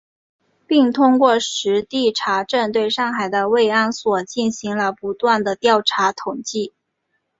[0.65, 6.73] 并通过实地查证，对上海的慰安所进行了不断地调查统计